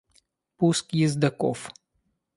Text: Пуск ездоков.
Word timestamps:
Пуск 0.57 0.85
ездоков. 1.03 1.59